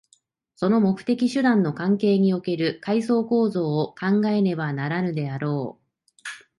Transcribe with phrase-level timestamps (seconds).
[0.55, 6.25] その目的・手段の関係における階層構造を考えねばならぬであろう。